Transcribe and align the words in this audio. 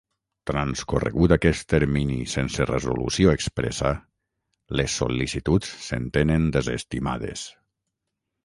Transcorregut 0.51 1.33
aquest 1.35 1.67
termini 1.73 2.15
sense 2.31 2.67
resolució 2.71 3.35
expressa, 3.39 3.93
les 4.81 4.97
sol·licituds 5.03 5.77
s'entenen 5.89 6.53
desestimades. 6.57 7.49